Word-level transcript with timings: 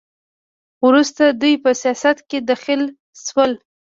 وروسته 0.87 1.23
دوی 1.41 1.53
په 1.63 1.71
سیاست 1.81 2.17
کې 2.29 2.37
دخیل 2.49 2.83
شول. 3.25 3.51